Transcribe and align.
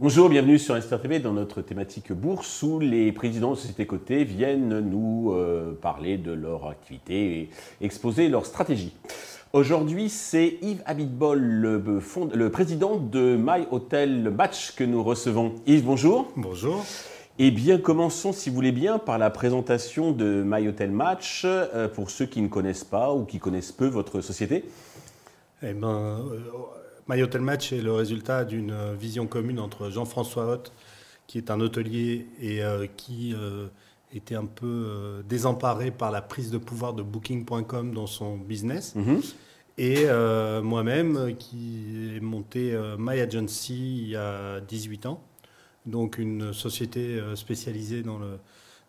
Bonjour, 0.00 0.28
bienvenue 0.28 0.58
sur 0.58 0.74
Investor 0.74 1.00
TV 1.00 1.20
dans 1.20 1.32
notre 1.32 1.62
thématique 1.62 2.12
bourse 2.12 2.62
où 2.62 2.80
les 2.80 3.12
présidents 3.12 3.52
de 3.52 3.56
sociétés 3.56 3.86
cotées 3.86 4.24
viennent 4.24 4.80
nous 4.80 5.32
euh, 5.32 5.78
parler 5.80 6.18
de 6.18 6.32
leur 6.32 6.66
activité 6.68 7.38
et 7.38 7.50
exposer 7.80 8.28
leur 8.28 8.44
stratégie. 8.44 8.92
Aujourd'hui, 9.52 10.08
c'est 10.08 10.58
Yves 10.62 10.82
Abitbol, 10.86 11.38
le, 11.40 12.00
fond- 12.00 12.30
le 12.34 12.50
président 12.50 12.96
de 12.96 13.36
My 13.38 13.66
Hotel 13.70 14.30
Match 14.30 14.74
que 14.74 14.82
nous 14.82 15.04
recevons. 15.04 15.54
Yves, 15.66 15.84
bonjour. 15.84 16.32
Bonjour. 16.36 16.84
Eh 17.38 17.50
bien, 17.50 17.78
commençons, 17.78 18.32
si 18.32 18.50
vous 18.50 18.54
voulez 18.56 18.72
bien, 18.72 18.98
par 18.98 19.18
la 19.18 19.30
présentation 19.30 20.12
de 20.12 20.42
My 20.46 20.68
Hotel 20.68 20.90
Match 20.90 21.42
euh, 21.44 21.88
pour 21.88 22.10
ceux 22.10 22.26
qui 22.26 22.42
ne 22.42 22.48
connaissent 22.48 22.84
pas 22.84 23.12
ou 23.14 23.24
qui 23.24 23.38
connaissent 23.38 23.72
peu 23.72 23.86
votre 23.86 24.20
société. 24.20 24.64
Eh 25.62 25.72
ben, 25.72 25.88
euh, 25.88 26.40
My 27.08 27.22
Hotel 27.22 27.40
Match 27.40 27.72
est 27.72 27.80
le 27.80 27.92
résultat 27.92 28.44
d'une 28.44 28.70
euh, 28.70 28.94
vision 28.94 29.26
commune 29.26 29.58
entre 29.58 29.88
Jean-François 29.90 30.46
Hoth, 30.46 30.72
qui 31.26 31.38
est 31.38 31.50
un 31.50 31.60
hôtelier 31.60 32.26
et 32.40 32.62
euh, 32.62 32.86
qui 32.96 33.34
était 34.14 34.34
un 34.34 34.44
peu 34.44 35.22
désemparé 35.26 35.90
par 35.90 36.10
la 36.10 36.20
prise 36.20 36.50
de 36.50 36.58
pouvoir 36.58 36.92
de 36.92 37.02
Booking.com 37.02 37.94
dans 37.94 38.06
son 38.06 38.36
business, 38.36 38.94
Mhm. 38.94 39.22
et 39.78 40.04
moi-même 40.62 41.34
qui 41.38 42.12
ai 42.14 42.20
monté 42.20 42.78
My 42.98 43.18
Agency 43.20 44.02
il 44.02 44.08
y 44.10 44.16
a 44.16 44.60
18 44.60 45.06
ans, 45.06 45.22
donc 45.86 46.18
une 46.18 46.52
société 46.52 47.18
euh, 47.18 47.34
spécialisée 47.36 48.02
dans 48.02 48.18
le, 48.18 48.38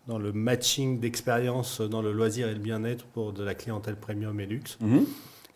dans 0.08 0.18
le 0.20 0.32
matching 0.32 1.00
d'expérience 1.00 1.82
dans 1.82 2.02
le 2.02 2.12
loisir 2.12 2.48
et 2.48 2.54
le 2.54 2.60
bien-être 2.60 3.06
pour 3.06 3.34
de 3.34 3.44
la 3.44 3.56
clientèle 3.56 3.96
premium 3.96 4.40
et 4.40 4.46
luxe. 4.46 4.78
Mhm. 4.82 5.06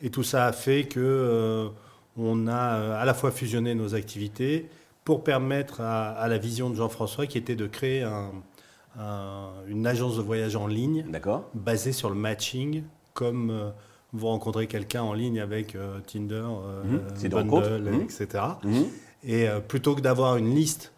Et 0.01 0.09
tout 0.09 0.23
ça 0.23 0.45
a 0.45 0.51
fait 0.51 0.83
que 0.85 0.99
euh, 0.99 1.69
on 2.17 2.47
a 2.47 2.75
euh, 2.77 3.01
à 3.01 3.05
la 3.05 3.13
fois 3.13 3.31
fusionné 3.31 3.75
nos 3.75 3.93
activités 3.95 4.67
pour 5.03 5.23
permettre 5.23 5.81
à, 5.81 6.09
à 6.11 6.27
la 6.27 6.37
vision 6.37 6.69
de 6.69 6.75
Jean-François 6.75 7.27
qui 7.27 7.37
était 7.37 7.55
de 7.55 7.67
créer 7.67 8.03
un- 8.03 8.31
un- 8.99 9.49
une 9.67 9.85
agence 9.87 10.17
de 10.17 10.21
voyage 10.21 10.55
en 10.55 10.67
ligne 10.67 11.05
basée 11.53 11.91
sur 11.93 12.09
le 12.09 12.15
matching, 12.15 12.83
comme 13.13 13.49
euh, 13.51 13.69
vous 14.13 14.27
rencontrez 14.27 14.67
quelqu'un 14.67 15.03
en 15.03 15.13
ligne 15.13 15.39
avec 15.39 15.75
euh, 15.75 15.99
Tinder, 16.07 16.43
euh, 16.45 16.83
des 17.21 17.29
Bumble, 17.29 17.49
rencontres. 17.55 17.79
Mhm. 17.79 18.01
etc. 18.01 18.43
Mhm. 18.63 18.85
Et 19.23 19.47
euh, 19.49 19.59
plutôt 19.59 19.95
que 19.95 20.01
d'avoir 20.01 20.37
une 20.37 20.53
liste, 20.55 20.93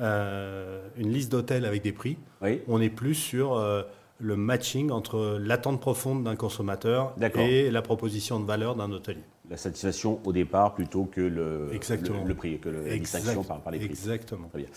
euh, 0.00 0.80
une 0.96 1.10
liste 1.12 1.30
d'hôtels 1.32 1.64
avec 1.64 1.82
des 1.82 1.92
prix, 1.92 2.16
Oui. 2.42 2.60
on 2.68 2.80
est 2.80 2.88
plus 2.90 3.14
sur 3.14 3.54
euh, 3.56 3.82
le 4.18 4.36
matching 4.36 4.90
entre 4.90 5.38
l'attente 5.40 5.80
profonde 5.80 6.24
d'un 6.24 6.36
consommateur 6.36 7.14
et 7.36 7.70
la 7.70 7.82
proposition 7.82 8.38
de 8.40 8.44
valeur 8.46 8.76
d'un 8.76 8.90
hôtelier. 8.92 9.22
La 9.50 9.56
satisfaction 9.58 10.18
au 10.24 10.32
départ 10.32 10.72
plutôt 10.74 11.04
que 11.04 11.20
le, 11.20 11.68
Exactement. 11.74 12.22
le, 12.22 12.28
le 12.28 12.34
prix, 12.34 12.58
que 12.58 12.68
le- 12.70 12.86
la 12.88 12.96
distinction 12.96 13.42
par, 13.42 13.60
par 13.60 13.72
les 13.72 13.78
prix. 13.80 13.88
Exactement. 13.88 14.48
Très 14.48 14.60
bien. 14.60 14.68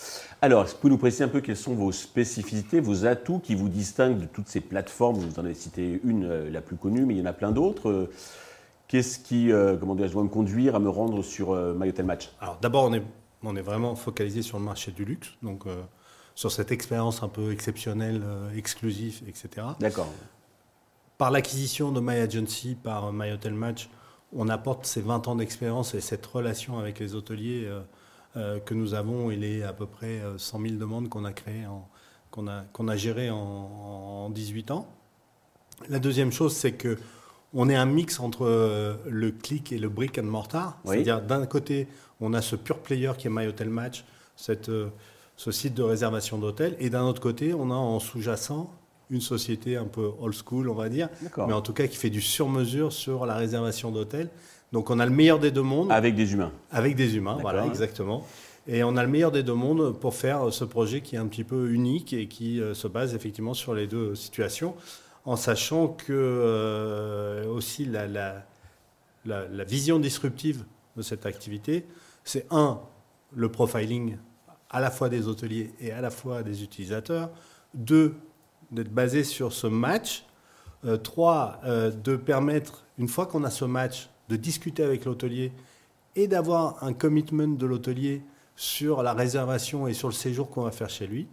Alors, 0.41 0.63
est-ce 0.65 0.71
que 0.71 0.75
vous 0.77 0.81
pouvez 0.81 0.91
nous 0.91 0.97
préciser 0.97 1.23
un 1.23 1.27
peu 1.29 1.39
quelles 1.39 1.55
sont 1.55 1.75
vos 1.75 1.91
spécificités, 1.93 2.81
vos 2.81 3.05
atouts 3.05 3.39
qui 3.39 3.55
vous 3.55 3.69
distinguent 3.69 4.17
de 4.19 4.25
toutes 4.25 4.47
ces 4.49 4.59
plateformes? 4.59 5.15
Vous 5.17 5.39
en 5.39 5.45
avez 5.45 5.53
cité 5.53 6.01
une, 6.03 6.25
euh, 6.25 6.49
la 6.49 6.59
plus 6.61 6.75
connue, 6.75 7.05
mais 7.05 7.13
il 7.13 7.19
y 7.19 7.21
en 7.21 7.25
a 7.27 7.31
plein 7.33 7.51
d'autres. 7.51 8.09
Qu'est-ce 8.87 9.19
qui, 9.19 9.51
euh, 9.51 9.77
comment 9.77 9.95
dirais-je, 9.95 10.13
va 10.15 10.23
me 10.23 10.27
conduire 10.29 10.75
à 10.75 10.79
me 10.79 10.89
rendre 10.89 11.23
sur 11.23 11.53
My 11.75 11.89
Hotel 11.89 12.05
Match? 12.05 12.31
Alors 12.41 12.57
d'abord, 12.61 12.83
on 12.85 12.93
est, 12.93 13.03
on 13.45 13.55
est 13.55 13.61
vraiment 13.61 13.95
focalisé 13.95 14.41
sur 14.41 14.57
le 14.59 14.65
marché 14.65 14.91
du 14.91 15.05
luxe, 15.05 15.29
donc 15.41 15.65
euh, 15.67 15.81
sur 16.35 16.51
cette 16.51 16.71
expérience 16.71 17.23
un 17.23 17.29
peu 17.29 17.51
exceptionnelle, 17.51 18.21
euh, 18.23 18.55
exclusive, 18.55 19.21
etc. 19.27 19.67
D'accord. 19.79 20.09
Par 21.17 21.31
l'acquisition 21.31 21.91
de 21.91 22.01
My 22.01 22.15
Agency 22.15 22.75
par 22.75 23.05
euh, 23.05 23.11
My 23.13 23.31
Hotel 23.31 23.53
Match, 23.53 23.89
on 24.33 24.49
apporte 24.49 24.85
ces 24.85 25.01
20 25.01 25.27
ans 25.29 25.35
d'expérience 25.35 25.95
et 25.95 26.01
cette 26.01 26.25
relation 26.25 26.77
avec 26.77 26.99
les 26.99 27.15
hôteliers 27.15 27.71
que 28.33 28.73
nous 28.73 28.93
avons. 28.93 29.31
Il 29.31 29.45
est 29.45 29.63
à 29.63 29.71
peu 29.71 29.85
près 29.85 30.19
euh, 30.19 30.37
100 30.37 30.61
000 30.61 30.73
demandes 30.75 31.07
qu'on 31.07 31.23
a 31.23 31.31
créées, 31.31 31.65
qu'on 32.31 32.47
a, 32.47 32.63
qu'on 32.73 32.89
a 32.89 32.97
gérées 32.97 33.29
en, 33.29 33.37
en 33.37 34.29
18 34.29 34.71
ans. 34.71 34.89
La 35.87 35.99
deuxième 35.99 36.33
chose, 36.33 36.53
c'est 36.53 36.73
que 36.73 36.97
on 37.55 37.69
est 37.69 37.75
un 37.75 37.85
mix 37.85 38.19
entre 38.19 38.45
euh, 38.45 38.95
le 39.09 39.31
click 39.31 39.71
et 39.71 39.79
le 39.79 39.89
brick 39.89 40.19
and 40.19 40.23
mortar. 40.23 40.77
Oui. 40.83 40.95
C'est-à-dire, 40.95 41.21
d'un 41.21 41.45
côté, 41.45 41.87
on 42.19 42.33
a 42.33 42.41
ce 42.41 42.55
pure 42.55 42.79
player 42.79 43.11
qui 43.17 43.27
est 43.27 43.31
My 43.31 43.47
Hotel 43.47 43.69
Match, 43.69 44.03
cette, 44.35 44.69
euh, 44.69 44.89
ce 45.37 45.51
site 45.51 45.73
de 45.73 45.81
réservation 45.81 46.37
d'hôtel, 46.37 46.75
et 46.79 46.89
d'un 46.89 47.03
autre 47.03 47.21
côté, 47.21 47.53
on 47.53 47.71
a 47.71 47.75
en 47.75 47.99
sous-jacent 47.99 48.69
une 49.09 49.21
société 49.21 49.77
un 49.77 49.85
peu 49.85 50.11
old 50.19 50.35
school, 50.35 50.69
on 50.69 50.73
va 50.73 50.89
dire, 50.89 51.09
mais 51.37 51.53
en 51.53 51.61
tout 51.61 51.73
cas 51.73 51.87
qui 51.87 51.95
fait 51.95 52.09
du 52.09 52.21
sur-mesure 52.21 52.91
sur 52.91 53.25
la 53.25 53.35
réservation 53.35 53.91
d'hôtel. 53.91 54.29
Donc 54.71 54.89
on 54.89 54.99
a 54.99 55.05
le 55.05 55.11
meilleur 55.11 55.39
des 55.39 55.51
deux 55.51 55.61
mondes 55.61 55.91
Avec 55.91 56.15
des 56.15 56.33
humains. 56.33 56.51
avec 56.71 56.95
des 56.95 57.15
humains, 57.15 57.37
voilà, 57.39 57.67
exactement. 57.67 58.25
Et 58.67 58.83
on 58.83 58.97
a 58.97 59.03
le 59.03 59.09
meilleur 59.09 59.31
des 59.31 59.43
deux 59.43 59.53
mondes 59.53 59.95
pour 59.99 60.15
faire 60.15 60.51
ce 60.51 60.63
projet 60.63 61.01
qui 61.01 61.15
est 61.15 61.19
un 61.19 61.27
petit 61.27 61.43
peu 61.43 61.69
unique 61.69 62.13
et 62.13 62.27
qui 62.27 62.59
euh, 62.59 62.73
se 62.73 62.87
base 62.87 63.13
effectivement 63.13 63.53
sur 63.53 63.75
les 63.75 63.85
deux 63.85 64.15
situations, 64.15 64.73
en 65.25 65.35
sachant 65.35 65.87
que 65.87 66.13
euh, 66.13 67.47
aussi 67.47 67.85
la, 67.85 68.45
vision 69.65 69.99
disruptive 69.99 70.65
de 70.95 71.01
cette 71.01 71.25
activité, 71.25 71.85
c'est 72.23 72.45
un, 72.51 72.79
le 73.35 73.49
profiling 73.49 74.17
à 74.69 74.79
la 74.79 74.91
fois 74.91 75.09
des 75.09 75.27
hôteliers 75.27 75.73
et 75.79 75.91
à 75.91 76.01
la 76.01 76.11
fois 76.11 76.43
des 76.43 76.63
utilisateurs, 76.63 77.31
deux, 77.73 78.15
d'être 78.71 78.91
basé 78.91 79.23
sur 79.23 79.51
ce 79.51 79.67
match, 79.67 80.25
euh, 80.85 80.97
trois, 80.97 81.59
euh, 81.65 81.89
de 81.89 82.15
permettre, 82.15 82.85
une 82.99 83.07
fois 83.07 83.25
qu'on 83.25 83.43
a 83.43 83.49
ce 83.49 83.65
match, 83.65 84.09
de 84.29 84.35
discuter 84.35 84.83
avec 84.83 85.05
l'hôtelier 85.05 85.51
et 86.15 86.27
d'avoir 86.27 86.83
un 86.83 86.93
commitment 86.93 87.47
de 87.47 87.65
l'hôtelier 87.65 88.21
sur 88.55 89.03
la 89.03 89.13
réservation 89.13 89.87
et 89.87 89.93
sur 89.93 90.07
le 90.07 90.13
séjour 90.13 90.49
qu'on 90.49 90.63
va 90.63 90.71
faire 90.71 90.89
chez 90.89 91.07
lui. 91.07 91.27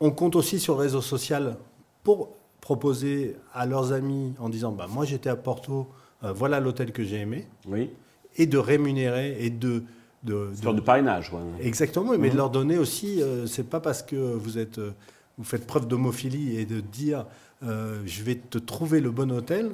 On 0.00 0.10
compte 0.10 0.36
aussi 0.36 0.58
sur 0.58 0.74
le 0.74 0.80
réseau 0.80 1.00
social 1.00 1.56
pour 2.04 2.28
proposer 2.60 3.36
à 3.52 3.66
leurs 3.66 3.92
amis 3.92 4.32
en 4.38 4.48
disant 4.48 4.70
bah, 4.72 4.86
Moi 4.88 5.04
j'étais 5.04 5.28
à 5.28 5.36
Porto, 5.36 5.88
euh, 6.22 6.32
voilà 6.32 6.60
l'hôtel 6.60 6.92
que 6.92 7.02
j'ai 7.02 7.16
aimé, 7.16 7.46
Oui. 7.68 7.90
et 8.36 8.46
de 8.46 8.56
rémunérer 8.58 9.36
et 9.44 9.50
de. 9.50 9.82
de, 10.22 10.50
sorte 10.62 10.76
de 10.76 10.80
parrainage. 10.80 11.30
quoi. 11.30 11.40
Exactement, 11.60 12.12
mais 12.12 12.28
Mhm. 12.28 12.30
de 12.32 12.36
leur 12.36 12.50
donner 12.50 12.78
aussi, 12.78 13.20
euh, 13.22 13.46
c'est 13.46 13.68
pas 13.68 13.80
parce 13.80 14.02
que 14.02 14.16
vous 14.16 14.56
êtes, 14.58 14.78
euh, 14.78 14.92
vous 15.36 15.44
faites 15.44 15.66
preuve 15.66 15.86
d'homophilie 15.88 16.56
et 16.58 16.64
de 16.64 16.80
dire, 16.80 17.26
euh, 17.62 18.00
je 18.06 18.22
vais 18.22 18.36
te 18.36 18.56
trouver 18.58 19.00
le 19.00 19.10
bon 19.10 19.30
hôtel, 19.32 19.72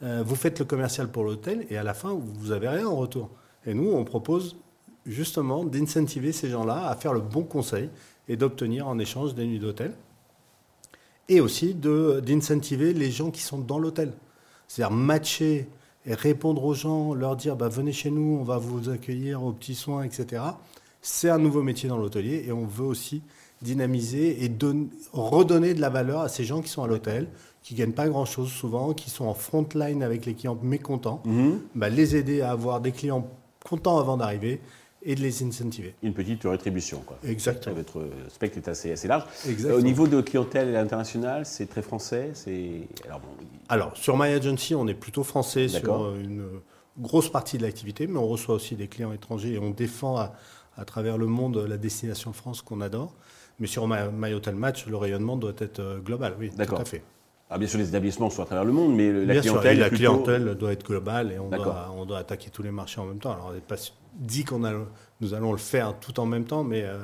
vous 0.00 0.36
faites 0.36 0.60
le 0.60 0.64
commercial 0.64 1.08
pour 1.08 1.24
l'hôtel 1.24 1.66
et 1.70 1.76
à 1.76 1.82
la 1.82 1.92
fin 1.92 2.14
vous 2.14 2.52
avez 2.52 2.68
rien 2.68 2.86
en 2.86 2.94
retour. 2.94 3.30
Et 3.66 3.74
nous, 3.74 3.90
on 3.90 4.04
propose 4.04 4.54
justement 5.06 5.64
d'incentiver 5.64 6.30
ces 6.30 6.48
gens-là 6.48 6.86
à 6.88 6.94
faire 6.94 7.12
le 7.12 7.18
bon 7.20 7.42
conseil 7.42 7.90
et 8.28 8.36
d'obtenir 8.36 8.86
en 8.86 8.96
échange 9.00 9.34
des 9.34 9.44
nuits 9.44 9.58
d'hôtel, 9.58 9.92
et 11.28 11.40
aussi 11.40 11.74
d'incentiver 11.74 12.92
les 12.94 13.10
gens 13.10 13.30
qui 13.30 13.42
sont 13.42 13.58
dans 13.58 13.78
l'hôtel, 13.78 14.12
c'est-à-dire 14.66 14.96
matcher 14.96 15.68
et 16.06 16.14
répondre 16.14 16.64
aux 16.64 16.74
gens, 16.74 17.12
leur 17.14 17.36
dire 17.36 17.56
bah, 17.56 17.68
venez 17.68 17.92
chez 17.92 18.10
nous, 18.10 18.38
on 18.40 18.44
va 18.44 18.58
vous 18.58 18.88
accueillir 18.88 19.42
aux 19.42 19.52
petits 19.52 19.74
soins, 19.74 20.04
etc. 20.04 20.42
C'est 21.02 21.28
un 21.28 21.38
nouveau 21.38 21.62
métier 21.62 21.88
dans 21.88 21.98
l'hôtelier 21.98 22.44
et 22.46 22.52
on 22.52 22.64
veut 22.64 22.86
aussi 22.86 23.22
dynamiser 23.62 24.44
et 24.44 24.48
don- 24.48 24.88
redonner 25.12 25.74
de 25.74 25.80
la 25.80 25.90
valeur 25.90 26.20
à 26.20 26.28
ces 26.28 26.44
gens 26.44 26.60
qui 26.62 26.68
sont 26.68 26.82
à 26.82 26.86
l'hôtel, 26.86 27.28
qui 27.62 27.74
gagnent 27.74 27.92
pas 27.92 28.08
grand-chose 28.08 28.48
souvent, 28.50 28.94
qui 28.94 29.10
sont 29.10 29.24
en 29.26 29.34
front 29.34 29.66
line 29.74 30.02
avec 30.02 30.24
les 30.26 30.34
clients 30.34 30.58
mécontents, 30.62 31.22
bah, 31.74 31.88
les 31.88 32.16
aider 32.16 32.40
à 32.40 32.52
avoir 32.52 32.80
des 32.80 32.92
clients 32.92 33.28
contents 33.68 33.98
avant 33.98 34.16
d'arriver 34.16 34.60
et 35.02 35.14
de 35.14 35.20
les 35.20 35.42
incentiver. 35.42 35.94
Une 36.02 36.12
petite 36.12 36.42
rétribution. 36.44 37.00
Quoi. 37.06 37.18
Exactement. 37.24 37.76
Votre 37.76 38.06
spectre 38.28 38.58
est 38.58 38.68
assez, 38.68 38.92
assez 38.92 39.06
large. 39.08 39.24
Exactement. 39.48 39.78
Au 39.78 39.82
niveau 39.82 40.06
de 40.08 40.20
clientèle 40.20 40.74
internationale, 40.76 41.46
c'est 41.46 41.66
très 41.66 41.82
français. 41.82 42.32
Alors 43.06 43.20
bon, 43.20 43.28
Alors, 43.68 43.96
sur 43.96 44.16
My 44.16 44.28
Agency, 44.28 44.74
on 44.74 44.86
est 44.88 44.94
plutôt 44.94 45.22
français 45.22 45.68
sur 45.68 46.04
euh, 46.04 46.20
une 46.20 46.46
grosse 46.98 47.30
partie 47.30 47.58
de 47.58 47.62
l'activité, 47.62 48.06
mais 48.08 48.18
on 48.18 48.26
reçoit 48.26 48.56
aussi 48.56 48.74
des 48.74 48.88
clients 48.88 49.12
étrangers 49.12 49.54
et 49.54 49.58
on 49.58 49.70
défend 49.70 50.16
à, 50.16 50.32
à 50.76 50.84
travers 50.84 51.16
le 51.16 51.26
monde 51.26 51.64
la 51.68 51.76
destination 51.76 52.32
France 52.32 52.60
qu'on 52.62 52.80
adore. 52.80 53.14
Mais 53.60 53.66
sur 53.68 53.86
My, 53.88 53.96
My 54.12 54.32
Hotel 54.34 54.54
Match, 54.56 54.86
le 54.86 54.96
rayonnement 54.96 55.36
doit 55.36 55.52
être 55.58 55.80
euh, 55.80 55.98
global, 56.00 56.34
oui, 56.40 56.50
tout 56.50 56.74
à 56.76 56.84
fait. 56.84 57.02
ah, 57.50 57.58
bien 57.58 57.66
sûr, 57.68 57.78
les 57.78 57.88
établissements 57.88 58.30
sont 58.30 58.42
à 58.42 58.46
travers 58.46 58.64
le 58.64 58.72
monde, 58.72 58.94
mais 58.96 59.12
la 59.12 59.32
Bien 59.34 59.42
sûr, 59.42 59.52
clientèle, 59.60 59.76
et 59.76 59.80
la 59.80 59.88
plutôt- 59.88 60.02
clientèle 60.12 60.54
doit 60.56 60.72
être 60.72 60.84
globale 60.86 61.32
et 61.32 61.38
on 61.38 61.48
doit, 61.50 61.94
on 61.96 62.04
doit 62.04 62.18
attaquer 62.18 62.50
tous 62.50 62.62
les 62.64 62.70
marchés 62.72 63.00
en 63.00 63.06
même 63.06 63.18
temps. 63.18 63.32
Alors, 63.32 63.48
on 63.50 63.54
n'est 63.54 63.60
pas 63.60 63.76
dit 64.18 64.44
qu'on 64.44 64.64
a, 64.64 64.72
nous 65.20 65.34
allons 65.34 65.52
le 65.52 65.58
faire 65.58 65.98
tout 65.98 66.20
en 66.20 66.26
même 66.26 66.44
temps, 66.44 66.64
mais 66.64 66.82
euh, 66.84 66.98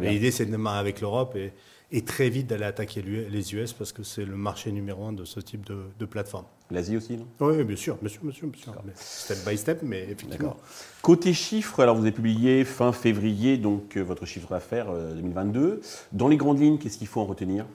l'idée 0.00 0.30
c'est 0.30 0.46
de 0.46 0.50
démarrer 0.50 0.78
avec 0.78 1.00
l'Europe 1.00 1.36
et, 1.36 1.52
et 1.90 2.02
très 2.02 2.30
vite 2.30 2.46
d'aller 2.46 2.64
attaquer 2.64 3.02
les 3.02 3.54
US 3.54 3.72
parce 3.72 3.92
que 3.92 4.02
c'est 4.02 4.24
le 4.24 4.36
marché 4.36 4.72
numéro 4.72 5.04
un 5.04 5.12
de 5.12 5.24
ce 5.24 5.40
type 5.40 5.66
de, 5.66 5.76
de 5.98 6.04
plateforme. 6.06 6.46
L'Asie 6.70 6.96
aussi, 6.96 7.18
non? 7.18 7.26
Oui, 7.40 7.62
bien 7.64 7.76
sûr, 7.76 7.96
bien 7.96 8.08
sûr, 8.08 8.22
bien 8.22 8.32
sûr. 8.32 8.48
bien 8.48 8.62
sûr. 8.62 8.74
Mais 8.86 8.92
Step 8.94 9.38
by 9.46 9.58
step, 9.58 9.80
mais 9.82 10.04
effectivement. 10.04 10.30
D'accord. 10.30 10.56
Côté 11.02 11.34
chiffres, 11.34 11.80
alors 11.80 11.96
vous 11.96 12.02
avez 12.02 12.12
publié 12.12 12.64
fin 12.64 12.92
février 12.92 13.58
donc 13.58 13.96
euh, 13.96 14.02
votre 14.02 14.24
chiffre 14.24 14.48
d'affaires 14.48 14.88
euh, 14.88 15.14
2022. 15.14 15.82
Dans 16.12 16.28
les 16.28 16.38
grandes 16.38 16.60
lignes, 16.60 16.78
qu'est-ce 16.78 16.96
qu'il 16.96 17.08
faut 17.08 17.20
en 17.20 17.26
retenir? 17.26 17.66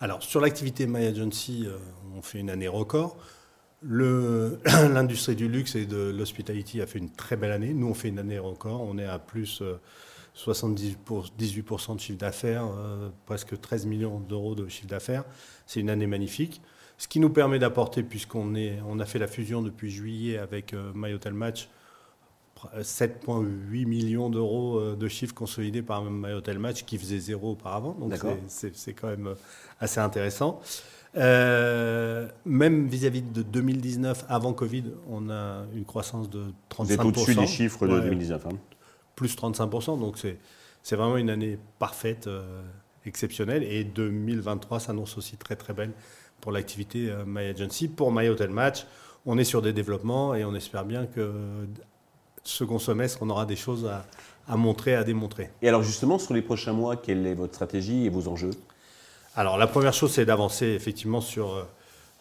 Alors, 0.00 0.22
sur 0.22 0.40
l'activité 0.42 0.86
My 0.86 1.06
Agency, 1.06 1.66
on 2.14 2.20
fait 2.20 2.38
une 2.40 2.50
année 2.50 2.68
record. 2.68 3.16
L'industrie 4.64 5.36
du 5.36 5.48
luxe 5.48 5.74
et 5.74 5.86
de 5.86 6.14
l'hospitality 6.16 6.80
a 6.80 6.86
fait 6.86 6.98
une 6.98 7.10
très 7.10 7.36
belle 7.36 7.52
année. 7.52 7.74
Nous, 7.74 7.86
on 7.86 7.94
fait 7.94 8.08
une 8.08 8.18
année 8.18 8.38
record. 8.38 8.80
On 8.82 8.98
est 8.98 9.04
à 9.04 9.18
plus 9.18 9.62
78% 10.36 11.94
de 11.94 12.00
chiffre 12.00 12.18
d'affaires, 12.18 12.66
presque 13.26 13.60
13 13.60 13.86
millions 13.86 14.20
d'euros 14.20 14.54
de 14.54 14.68
chiffre 14.68 14.88
d'affaires. 14.88 15.24
C'est 15.66 15.80
une 15.80 15.90
année 15.90 16.06
magnifique. 16.06 16.62
Ce 16.98 17.08
qui 17.08 17.20
nous 17.20 17.30
permet 17.30 17.58
d'apporter, 17.58 18.02
puisqu'on 18.02 18.54
on 18.86 19.00
a 19.00 19.04
fait 19.04 19.18
la 19.18 19.26
fusion 19.26 19.62
depuis 19.62 19.90
juillet 19.90 20.38
avec 20.38 20.74
euh, 20.74 20.92
My 20.94 21.12
Hotel 21.12 21.34
Match, 21.34 21.68
7,8 22.78 23.86
millions 23.86 24.30
d'euros 24.30 24.78
euh, 24.78 24.96
de 24.96 25.08
chiffres 25.08 25.34
consolidés 25.34 25.82
par 25.82 26.02
My 26.04 26.32
Hotel 26.32 26.58
Match 26.58 26.84
qui 26.84 26.96
faisait 26.96 27.18
zéro 27.18 27.52
auparavant. 27.52 27.94
Donc 27.98 28.14
c'est 28.46 28.94
quand 28.94 29.08
même 29.08 29.28
euh, 29.28 29.34
assez 29.80 30.00
intéressant. 30.00 30.60
Même 31.16 32.86
vis-à-vis 32.88 33.22
de 33.22 33.42
2019, 33.42 34.24
avant 34.28 34.52
Covid, 34.52 34.84
on 35.08 35.30
a 35.30 35.64
une 35.74 35.84
croissance 35.84 36.28
de 36.28 36.44
35%. 36.70 36.84
Vous 36.84 36.92
êtes 36.92 37.04
au-dessus 37.04 37.34
des 37.34 37.46
chiffres 37.46 37.86
de 37.86 38.00
2019. 38.00 38.46
Hein. 38.46 38.58
Plus 39.14 39.36
35%, 39.36 40.00
donc 40.00 40.18
c'est 40.18 40.96
vraiment 40.96 41.16
une 41.16 41.30
année 41.30 41.58
parfaite, 41.78 42.28
exceptionnelle. 43.06 43.62
Et 43.64 43.84
2023 43.84 44.80
s'annonce 44.80 45.16
aussi 45.18 45.36
très 45.36 45.56
très 45.56 45.72
belle 45.72 45.92
pour 46.40 46.52
l'activité 46.52 47.10
euh, 47.10 47.24
My 47.26 47.42
Agency. 47.42 47.88
Pour 47.88 48.12
My 48.12 48.28
Hotel 48.28 48.50
Match, 48.50 48.86
on 49.26 49.38
est 49.38 49.44
sur 49.44 49.62
des 49.62 49.72
développements 49.72 50.34
et 50.34 50.44
on 50.44 50.54
espère 50.54 50.84
bien 50.84 51.06
que 51.06 51.32
second 52.42 52.78
semestre, 52.78 53.18
on 53.22 53.30
aura 53.30 53.46
des 53.46 53.56
choses 53.56 53.90
à, 54.46 54.56
montrer, 54.56 54.94
à 54.94 55.04
démontrer. 55.04 55.50
Et 55.62 55.68
alors 55.68 55.82
justement, 55.82 56.18
sur 56.18 56.34
les 56.34 56.42
prochains 56.42 56.74
mois, 56.74 56.96
quelle 56.96 57.26
est 57.26 57.34
votre 57.34 57.54
stratégie 57.54 58.04
et 58.04 58.10
vos 58.10 58.28
enjeux? 58.28 58.50
Alors 59.36 59.58
la 59.58 59.66
première 59.66 59.92
chose, 59.92 60.12
c'est 60.12 60.24
d'avancer 60.24 60.66
effectivement 60.66 61.20
sur, 61.20 61.54
euh, 61.54 61.64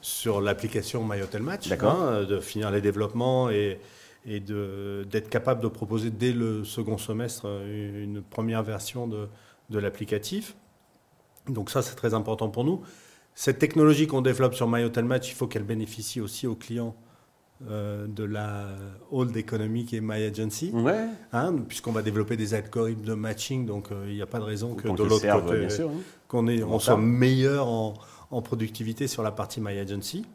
sur 0.01 0.42
l'application 0.42 1.04
My 1.07 1.21
Hotel 1.21 1.44
Match, 1.44 1.71
hein, 1.71 2.24
de 2.24 2.39
finir 2.39 2.71
les 2.71 2.81
développements 2.81 3.51
et, 3.51 3.80
et 4.25 4.39
d'être 4.39 5.30
capable 5.30 5.62
de 5.62 5.68
proposer 5.68 6.10
dès 6.10 6.31
le 6.31 6.63
second 6.63 6.98
semestre 6.98 7.45
une 7.68 8.24
première 8.24 8.63
version 8.63 9.07
de, 9.07 9.27
de 9.69 9.80
l'applicatif. 9.80 10.56
Donc 11.48 11.69
ça, 11.69 11.83
c'est 11.83 11.95
très 11.95 12.15
important 12.15 12.50
pour 12.50 12.63
nous. 12.63 12.81
Cette 13.36 13.60
technologie 13.60 14.07
qu'on 14.07 14.21
développe 14.21 14.56
sur 14.56 14.68
My 14.68 14.83
Hotel 14.83 15.06
Match, 15.06 15.30
il 15.30 15.36
faut 15.36 15.48
qu'elle 15.48 15.63
bénéficie 15.63 16.19
aussi 16.19 16.48
aux 16.48 16.56
clients 16.56 16.95
euh, 17.69 18.07
de 18.07 18.25
la 18.25 18.68
Hold 19.12 19.38
Economic 19.38 19.94
et 19.94 20.01
My 20.01 20.24
Agency. 20.24 20.71
Ouais. 20.74 21.06
Hein, 21.31 21.56
Puisqu'on 21.68 21.94
va 21.94 22.01
développer 22.01 22.36
des 22.36 22.54
algorithmes 22.54 23.06
de 23.06 23.13
matching, 23.13 23.65
donc 23.65 23.92
euh, 23.92 24.06
il 24.07 24.15
n'y 24.15 24.21
a 24.21 24.25
pas 24.25 24.39
de 24.39 24.44
raison 24.44 24.75
que 24.75 24.83
de 24.88 25.04
l'autre 25.04 25.42
côté, 25.42 25.65
hein. 25.81 25.89
qu'on 26.27 26.48
on 26.48 26.80
soit 26.80 26.98
meilleur 26.98 27.68
en, 27.68 27.94
productivité 28.42 29.07
sur 29.07 29.24
la 29.24 29.31
partie 29.31 29.62
My 29.62 29.77
Agency. 29.77 30.25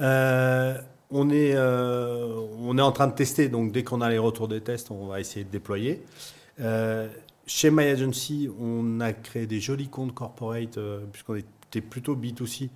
Euh, 0.00 0.76
on, 1.10 1.30
est, 1.30 1.56
on 1.56 2.76
est 2.76 2.82
en 2.82 2.92
train 2.92 3.06
de 3.06 3.14
tester, 3.14 3.48
donc 3.48 3.72
dès 3.72 3.82
qu'on 3.82 4.00
a 4.00 4.10
les 4.10 4.18
retours 4.18 4.48
des 4.48 4.60
tests, 4.60 4.90
on 4.90 5.06
va 5.06 5.20
essayer 5.20 5.44
de 5.44 5.50
déployer. 5.50 6.02
chez 7.46 7.70
My 7.70 7.84
Agency, 7.84 8.50
on 8.60 9.00
a 9.00 9.12
créé 9.12 9.46
des 9.46 9.60
jolis 9.60 9.88
comptes 9.88 10.12
corporate, 10.12 10.78
puisqu'on 11.10 11.36
est 11.36 11.80
plutôt 11.80 12.16
B2C. 12.16 12.68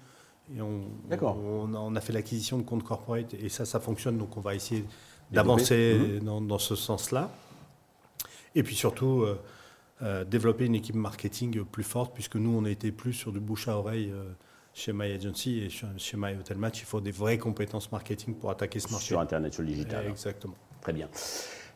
Et 0.56 0.60
on, 0.60 0.82
on, 1.10 1.74
on, 1.74 1.96
a 1.96 2.00
fait 2.00 2.12
l'acquisition 2.12 2.58
de 2.58 2.62
comptes 2.62 2.82
corporate 2.82 3.34
et 3.34 3.48
ça, 3.48 3.64
ça 3.64 3.78
fonctionne. 3.78 4.18
Donc, 4.18 4.36
on 4.36 4.40
va 4.40 4.54
essayer 4.54 4.84
d'avancer 5.30 6.20
mhm. 6.20 6.46
dans, 6.46 6.58
ce 6.58 6.74
sens-là. 6.74 7.30
Et 8.54 8.62
puis 8.62 8.74
surtout, 8.74 9.22
euh, 9.22 9.40
euh, 10.02 10.24
développer 10.24 10.66
une 10.66 10.74
équipe 10.74 10.96
marketing 10.96 11.64
plus 11.64 11.84
forte, 11.84 12.12
puisque 12.14 12.36
nous, 12.36 12.50
on 12.50 12.64
a 12.64 12.70
été 12.70 12.90
plus 12.90 13.12
sur 13.12 13.32
du 13.32 13.40
bouche 13.40 13.68
à 13.68 13.76
oreille 13.76 14.10
euh, 14.12 14.32
chez 14.74 14.92
My 14.92 15.12
Agency 15.12 15.60
et 15.60 15.68
chez 15.70 16.16
My 16.16 16.34
Hotel 16.34 16.58
Match. 16.58 16.80
Il 16.80 16.86
faut 16.86 17.00
des 17.00 17.12
vraies 17.12 17.38
compétences 17.38 17.90
marketing 17.92 18.34
pour 18.34 18.50
attaquer 18.50 18.80
ce 18.80 18.90
marché. 18.90 19.06
Sur 19.06 19.20
Internet, 19.20 19.54
sur 19.54 19.62
le 19.62 19.68
digital. 19.68 20.06
Exactement. 20.08 20.54
Très 20.80 20.92
bien. 20.92 21.08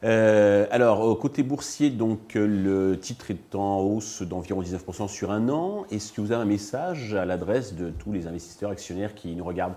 Euh, 0.05 0.67
alors, 0.71 1.19
côté 1.19 1.43
boursier, 1.43 1.91
donc, 1.91 2.35
le 2.35 2.99
titre 3.01 3.31
est 3.31 3.55
en 3.55 3.81
hausse 3.81 4.23
d'environ 4.23 4.63
19% 4.63 5.09
sur 5.09 5.31
un 5.31 5.49
an. 5.49 5.87
Est-ce 5.91 6.13
que 6.13 6.21
vous 6.21 6.33
avez 6.33 6.43
un 6.43 6.47
message 6.47 7.15
à 7.15 7.25
l'adresse 7.25 7.75
de 7.75 7.91
tous 7.91 8.13
les 8.13 8.27
investisseurs 8.27 8.71
actionnaires 8.71 9.15
qui 9.15 9.35
nous 9.35 9.45
regardent? 9.45 9.77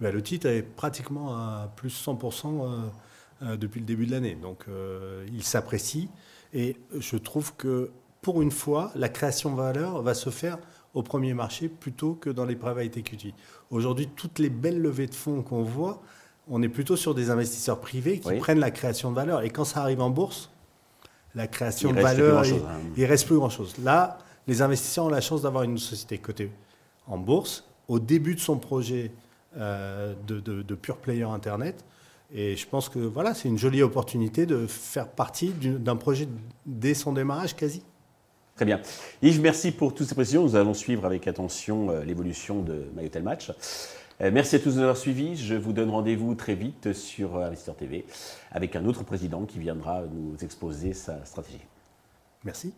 Ben, 0.00 0.12
Le 0.12 0.22
titre 0.22 0.46
est 0.46 0.62
pratiquement 0.62 1.34
à 1.34 1.72
plus 1.74 2.06
100% 2.06 2.46
euh, 2.46 2.78
euh, 3.42 3.56
depuis 3.56 3.80
le 3.80 3.86
début 3.86 4.06
de 4.06 4.12
l'année. 4.12 4.36
Donc, 4.36 4.66
il 5.32 5.42
s'apprécie. 5.42 6.08
Et 6.52 6.76
je 6.96 7.16
trouve 7.16 7.54
que, 7.56 7.90
pour 8.22 8.40
une 8.40 8.52
fois, 8.52 8.92
la 8.94 9.08
création 9.08 9.50
de 9.50 9.56
valeur 9.56 10.00
va 10.02 10.14
se 10.14 10.30
faire 10.30 10.58
au 10.94 11.02
premier 11.02 11.34
marché 11.34 11.68
plutôt 11.68 12.14
que 12.14 12.30
dans 12.30 12.44
les 12.44 12.54
private 12.54 12.96
equity. 12.96 13.34
Aujourd'hui, 13.70 14.08
toutes 14.14 14.38
les 14.38 14.48
belles 14.48 14.80
levées 14.80 15.08
de 15.08 15.14
fonds 15.14 15.42
qu'on 15.42 15.64
voit, 15.64 16.00
on 16.48 16.62
est 16.62 16.68
plutôt 16.68 16.96
sur 16.96 17.14
des 17.14 17.30
investisseurs 17.30 17.80
privés 17.80 18.18
qui 18.18 18.34
prennent 18.34 18.58
la 18.58 18.70
création 18.70 19.10
de 19.10 19.16
valeur. 19.16 19.42
Et 19.42 19.50
quand 19.50 19.64
ça 19.64 19.80
arrive 19.80 20.00
en 20.00 20.10
bourse, 20.10 20.50
la 21.34 21.46
création 21.46 21.92
de 21.92 22.00
valeur, 22.00 22.44
il, 22.44 22.54
ne 22.54 22.58
hein. 22.60 23.08
reste 23.08 23.26
plus 23.26 23.36
grand-chose. 23.36 23.74
Là, 23.82 24.18
les 24.46 24.62
investisseurs 24.62 25.06
ont 25.06 25.10
la 25.10 25.20
chance 25.20 25.42
d'avoir 25.42 25.64
une 25.64 25.78
société 25.78 26.18
cotée 26.18 26.50
en 27.06 27.18
bourse 27.18 27.64
au 27.88 27.98
début 27.98 28.34
de 28.34 28.40
son 28.40 28.58
projet 28.58 29.10
euh, 29.56 30.14
de, 30.26 30.40
de, 30.40 30.74
pure 30.74 30.96
player 30.96 31.24
Internet. 31.24 31.84
Et 32.32 32.56
je 32.56 32.66
pense 32.66 32.88
que 32.88 32.98
voilà, 32.98 33.34
c'est 33.34 33.48
une 33.48 33.58
jolie 33.58 33.82
opportunité 33.82 34.46
de 34.46 34.66
faire 34.66 35.08
partie 35.08 35.50
d'un 35.50 35.96
projet 35.96 36.28
dès 36.66 36.94
son 36.94 37.12
démarrage 37.12 37.54
quasi. 37.54 37.82
Très 38.56 38.64
bien. 38.64 38.80
Yves, 39.22 39.40
merci 39.40 39.72
pour 39.72 39.94
toutes 39.94 40.08
ces 40.08 40.14
précisions. 40.14 40.44
Nous 40.44 40.56
allons 40.56 40.74
suivre 40.74 41.04
avec 41.04 41.26
attention 41.26 41.90
euh, 41.90 42.04
l'évolution 42.04 42.62
de 42.62 42.86
MyHotel 42.96 43.22
Match. 43.22 43.50
Euh, 44.20 44.30
merci 44.32 44.56
à 44.56 44.58
tous 44.60 44.76
de 44.76 44.80
nous 44.80 44.82
avoir. 44.82 44.96
Je 44.96 45.54
vous 45.54 45.72
donne 45.72 45.90
rendez-vous 45.90 46.34
très 46.34 46.54
vite 46.54 46.92
sur 46.92 47.36
euh, 47.36 47.46
Investor 47.46 47.74
TV 47.74 48.04
avec 48.52 48.76
un 48.76 48.84
autre 48.84 49.02
président 49.02 49.44
qui 49.44 49.58
viendra 49.58 50.02
nous 50.02 50.36
exposer 50.42 50.92
sa 50.92 51.24
stratégie. 51.24 51.66
Merci. 52.44 52.72